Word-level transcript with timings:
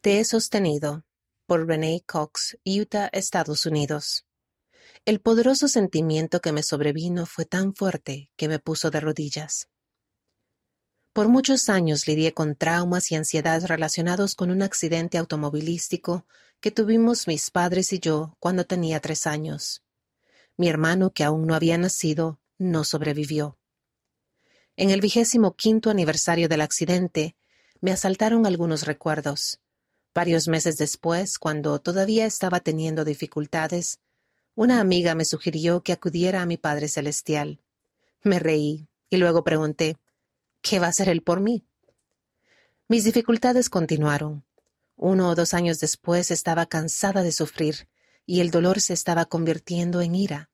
Te 0.00 0.20
he 0.20 0.24
sostenido 0.24 1.04
por 1.44 1.66
Renee 1.66 2.04
Cox, 2.06 2.56
Utah, 2.64 3.08
Estados 3.12 3.66
Unidos. 3.66 4.26
El 5.04 5.20
poderoso 5.20 5.66
sentimiento 5.66 6.40
que 6.40 6.52
me 6.52 6.62
sobrevino 6.62 7.26
fue 7.26 7.46
tan 7.46 7.74
fuerte 7.74 8.30
que 8.36 8.46
me 8.46 8.60
puso 8.60 8.92
de 8.92 9.00
rodillas. 9.00 9.68
Por 11.12 11.28
muchos 11.28 11.68
años 11.68 12.06
lidié 12.06 12.32
con 12.32 12.54
traumas 12.54 13.10
y 13.10 13.16
ansiedad 13.16 13.64
relacionados 13.66 14.36
con 14.36 14.52
un 14.52 14.62
accidente 14.62 15.18
automovilístico 15.18 16.26
que 16.60 16.70
tuvimos 16.70 17.26
mis 17.26 17.50
padres 17.50 17.92
y 17.92 17.98
yo 17.98 18.36
cuando 18.38 18.66
tenía 18.66 19.00
tres 19.00 19.26
años. 19.26 19.82
Mi 20.56 20.68
hermano, 20.68 21.10
que 21.10 21.24
aún 21.24 21.44
no 21.44 21.56
había 21.56 21.76
nacido, 21.76 22.38
no 22.56 22.84
sobrevivió. 22.84 23.58
En 24.76 24.90
el 24.90 25.00
vigésimo 25.00 25.56
quinto 25.56 25.90
aniversario 25.90 26.48
del 26.48 26.60
accidente, 26.60 27.34
me 27.80 27.90
asaltaron 27.90 28.46
algunos 28.46 28.86
recuerdos. 28.86 29.60
Varios 30.14 30.48
meses 30.48 30.76
después, 30.76 31.38
cuando 31.38 31.78
todavía 31.80 32.26
estaba 32.26 32.60
teniendo 32.60 33.04
dificultades, 33.04 34.00
una 34.54 34.80
amiga 34.80 35.14
me 35.14 35.24
sugirió 35.24 35.82
que 35.82 35.92
acudiera 35.92 36.42
a 36.42 36.46
mi 36.46 36.56
Padre 36.56 36.88
Celestial. 36.88 37.60
Me 38.22 38.38
reí 38.38 38.88
y 39.08 39.16
luego 39.16 39.44
pregunté, 39.44 39.96
¿qué 40.60 40.78
va 40.80 40.86
a 40.86 40.90
hacer 40.90 41.08
él 41.08 41.22
por 41.22 41.40
mí? 41.40 41.64
Mis 42.88 43.04
dificultades 43.04 43.70
continuaron. 43.70 44.44
Uno 44.96 45.28
o 45.28 45.34
dos 45.34 45.54
años 45.54 45.78
después 45.78 46.30
estaba 46.30 46.66
cansada 46.66 47.22
de 47.22 47.30
sufrir 47.30 47.88
y 48.26 48.40
el 48.40 48.50
dolor 48.50 48.80
se 48.80 48.94
estaba 48.94 49.26
convirtiendo 49.26 50.00
en 50.00 50.14
ira. 50.14 50.50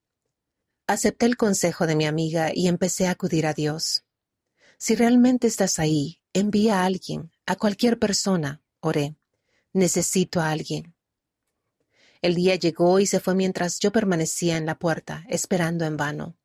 Acepté 0.87 1.25
el 1.25 1.37
consejo 1.37 1.87
de 1.87 1.97
mi 1.97 2.05
amiga 2.05 2.51
y 2.55 2.69
empecé 2.69 3.07
a 3.07 3.13
acudir 3.13 3.47
a 3.47 3.55
Dios. 3.55 4.05
Si 4.77 4.95
realmente 4.95 5.47
estás 5.47 5.79
ahí, 5.79 6.21
envía 6.35 6.81
a 6.81 6.85
alguien, 6.85 7.33
a 7.47 7.57
cualquier 7.57 7.99
persona, 7.99 8.63
oré. 8.81 9.17
Necesito 9.75 10.41
a 10.41 10.51
alguien. 10.51 10.95
El 12.23 12.37
día 12.37 12.55
llegó 12.55 13.01
y 13.01 13.07
se 13.07 13.19
fue 13.19 13.35
mientras 13.35 13.81
yo 13.81 13.91
permanecía 13.91 14.57
en 14.57 14.67
la 14.67 14.79
puerta, 14.79 15.27
esperando 15.29 15.85
en 15.85 15.97
vano. 15.97 16.39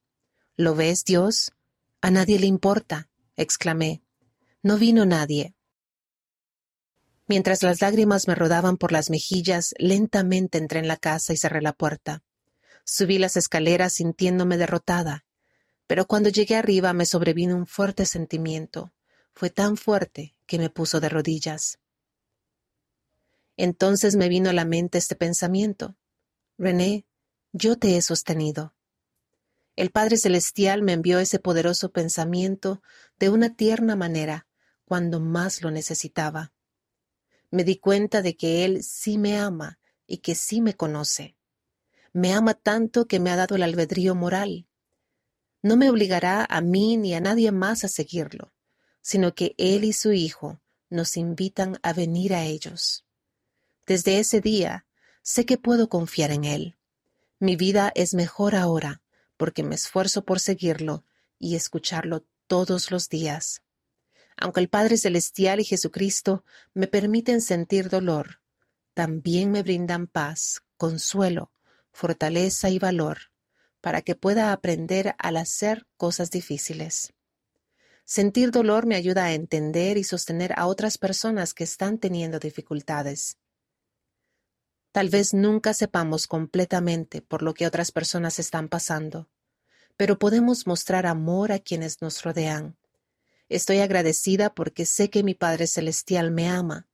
¿Lo 0.58 0.74
ves, 0.76 1.06
Dios? 1.06 1.52
A 2.02 2.10
nadie 2.10 2.40
le 2.40 2.48
importa, 2.48 3.08
exclamé. 3.38 4.02
No 4.64 4.78
vino 4.78 5.06
nadie. 5.06 5.54
Mientras 7.28 7.62
las 7.62 7.82
lágrimas 7.82 8.28
me 8.28 8.34
rodaban 8.34 8.78
por 8.78 8.92
las 8.92 9.12
mejillas, 9.12 9.76
lentamente 9.78 10.58
entré 10.58 10.80
en 10.80 10.88
la 10.88 10.98
casa 10.98 11.32
y 11.32 11.38
cerré 11.38 11.62
la 11.62 11.74
puerta. 11.74 12.24
Subí 12.84 13.20
las 13.20 13.38
escaleras 13.38 13.94
sintiéndome 13.94 14.58
derrotada, 14.58 15.24
pero 15.86 16.08
cuando 16.08 16.30
llegué 16.30 16.56
arriba 16.56 16.94
me 16.94 17.06
sobrevino 17.06 17.56
un 17.56 17.68
fuerte 17.68 18.08
sentimiento. 18.08 18.92
Fue 19.36 19.52
tan 19.52 19.78
fuerte 19.78 20.36
que 20.48 20.58
me 20.58 20.72
puso 20.72 21.00
de 21.00 21.10
rodillas. 21.10 21.78
Entonces 23.62 24.16
me 24.16 24.30
vino 24.30 24.50
a 24.50 24.54
la 24.54 24.64
mente 24.64 24.98
este 24.98 25.18
pensamiento. 25.18 25.98
René, 26.58 27.06
yo 27.52 27.78
te 27.78 27.98
he 27.98 28.02
sostenido. 28.02 28.74
El 29.76 29.92
Padre 29.92 30.16
Celestial 30.16 30.82
me 30.82 30.94
envió 30.94 31.20
ese 31.20 31.40
poderoso 31.40 31.92
pensamiento 31.92 32.82
de 33.20 33.30
una 33.30 33.54
tierna 33.58 33.98
manera 33.98 34.48
cuando 34.86 35.20
más 35.20 35.62
lo 35.62 35.72
necesitaba. 35.72 36.54
Me 37.52 37.66
di 37.66 37.76
cuenta 37.76 38.22
de 38.22 38.38
que 38.38 38.64
Él 38.64 38.82
sí 38.82 39.18
me 39.18 39.38
ama 39.38 39.78
y 40.08 40.20
que 40.20 40.36
sí 40.36 40.62
me 40.62 40.76
conoce. 40.76 41.36
Me 42.14 42.32
ama 42.32 42.54
tanto 42.54 43.08
que 43.08 43.20
me 43.20 43.30
ha 43.30 43.36
dado 43.36 43.58
el 43.58 43.64
albedrío 43.64 44.16
moral. 44.16 44.70
No 45.62 45.76
me 45.76 45.90
obligará 45.90 46.48
a 46.50 46.62
mí 46.62 46.96
ni 46.96 47.14
a 47.14 47.20
nadie 47.20 47.52
más 47.52 47.84
a 47.84 47.90
seguirlo, 47.90 48.54
sino 49.02 49.36
que 49.36 49.54
Él 49.58 49.84
y 49.84 49.92
su 49.92 50.14
Hijo 50.14 50.62
nos 50.90 51.18
invitan 51.18 51.78
a 51.84 51.92
venir 51.92 52.34
a 52.34 52.46
ellos. 52.46 53.04
Desde 53.90 54.20
ese 54.20 54.40
día 54.40 54.86
sé 55.24 55.48
que 55.48 55.58
puedo 55.58 55.90
confiar 55.90 56.30
en 56.30 56.44
Él. 56.44 56.78
Mi 57.40 57.56
vida 57.56 57.92
es 57.96 58.14
mejor 58.14 58.54
ahora 58.54 59.02
porque 59.36 59.64
me 59.64 59.74
esfuerzo 59.74 60.24
por 60.26 60.40
seguirlo 60.40 61.06
y 61.40 61.56
escucharlo 61.56 62.24
todos 62.46 62.92
los 62.92 63.10
días. 63.10 63.64
Aunque 64.38 64.60
el 64.60 64.70
Padre 64.70 64.96
Celestial 64.96 65.60
y 65.60 65.64
Jesucristo 65.64 66.44
me 66.76 66.86
permiten 66.86 67.42
sentir 67.42 67.90
dolor, 67.90 68.42
también 68.94 69.50
me 69.50 69.64
brindan 69.64 70.06
paz, 70.06 70.62
consuelo, 70.78 71.52
fortaleza 71.92 72.70
y 72.70 72.78
valor 72.78 73.18
para 73.82 74.04
que 74.04 74.14
pueda 74.14 74.52
aprender 74.52 75.16
al 75.18 75.36
hacer 75.36 75.88
cosas 75.98 76.30
difíciles. 76.30 77.12
Sentir 78.06 78.52
dolor 78.52 78.86
me 78.86 78.98
ayuda 78.98 79.26
a 79.26 79.34
entender 79.34 79.98
y 79.98 80.04
sostener 80.04 80.54
a 80.58 80.68
otras 80.68 81.00
personas 81.00 81.56
que 81.56 81.64
están 81.64 81.98
teniendo 81.98 82.38
dificultades. 82.38 83.40
Tal 84.92 85.10
vez 85.10 85.34
nunca 85.34 85.74
sepamos 85.74 86.26
completamente 86.26 87.22
por 87.22 87.44
lo 87.44 87.54
que 87.54 87.68
otras 87.68 87.92
personas 87.92 88.40
están 88.40 88.70
pasando, 88.70 89.30
pero 89.98 90.18
podemos 90.18 90.66
mostrar 90.66 91.06
amor 91.06 91.52
a 91.52 91.60
quienes 91.60 92.02
nos 92.02 92.24
rodean. 92.24 92.78
Estoy 93.50 93.80
agradecida 93.80 94.54
porque 94.54 94.86
sé 94.86 95.10
que 95.10 95.24
mi 95.24 95.36
Padre 95.36 95.68
Celestial 95.68 96.32
me 96.32 96.48
ama 96.48 96.88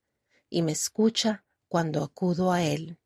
y 0.50 0.62
me 0.62 0.72
escucha 0.72 1.44
cuando 1.68 2.04
acudo 2.04 2.52
a 2.52 2.62
Él. 2.62 2.98